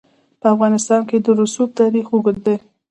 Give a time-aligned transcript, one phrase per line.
[0.41, 2.55] په افغانستان کې د رسوب تاریخ اوږد دی.